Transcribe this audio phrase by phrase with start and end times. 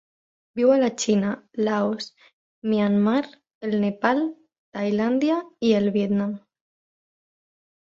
[0.59, 1.33] Viu a la Xina,
[1.67, 2.07] Laos,
[2.71, 3.19] Myanmar,
[3.69, 4.23] el Nepal,
[4.79, 5.39] Tailàndia
[5.71, 6.35] i el Vietnam.